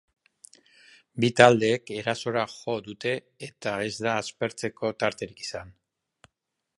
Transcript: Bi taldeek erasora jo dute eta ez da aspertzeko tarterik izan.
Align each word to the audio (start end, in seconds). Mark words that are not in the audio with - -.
Bi 1.25 1.29
taldeek 1.41 1.91
erasora 1.97 2.45
jo 2.55 2.77
dute 2.87 3.13
eta 3.49 3.75
ez 3.91 3.93
da 4.07 4.15
aspertzeko 4.23 4.95
tarterik 5.05 5.45
izan. 5.49 5.75